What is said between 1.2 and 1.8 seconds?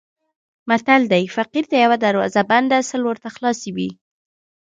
فقیر ته